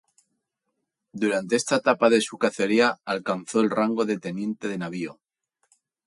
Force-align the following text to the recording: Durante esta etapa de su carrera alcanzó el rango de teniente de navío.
Durante 1.23 1.55
esta 1.55 1.75
etapa 1.75 2.09
de 2.09 2.21
su 2.21 2.39
carrera 2.39 2.99
alcanzó 3.05 3.61
el 3.61 3.69
rango 3.69 4.03
de 4.03 4.17
teniente 4.17 4.67
de 4.67 4.79
navío. 4.79 5.19